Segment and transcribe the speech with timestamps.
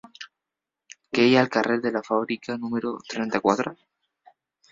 [1.17, 3.77] Què hi ha al carrer de la Fàbrica número trenta-quatre?